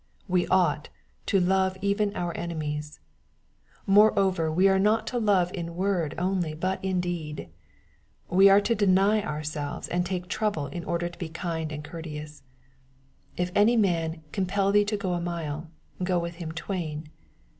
We 0.27 0.47
ought 0.47 0.89
to 1.27 1.39
"love 1.39 1.77
even 1.79 2.15
our 2.15 2.33
enemies/'— 2.33 2.97
Moreover 3.85 4.51
we 4.51 4.67
are 4.67 4.79
not 4.79 5.05
to 5.13 5.19
love 5.19 5.51
in 5.53 5.75
word 5.75 6.15
only, 6.17 6.55
but 6.55 6.83
in 6.83 6.99
deed. 6.99 7.49
We 8.27 8.49
are 8.49 8.61
to 8.61 8.73
deny 8.73 9.21
ourselves, 9.21 9.87
and 9.87 10.03
take 10.03 10.27
trouble, 10.27 10.65
in 10.65 10.83
order 10.85 11.07
to 11.07 11.19
be 11.19 11.29
kind 11.29 11.71
and 11.71 11.83
courteous. 11.83 12.41
If 13.37 13.51
any 13.53 13.77
man 13.77 14.13
^^ 14.29 14.31
compel 14.31 14.71
thee 14.71 14.85
to 14.85 14.97
go 14.97 15.13
a 15.13 15.21
mile, 15.21 15.69
go 16.03 16.17
with 16.17 16.37
him 16.37 16.51
twain." 16.51 17.07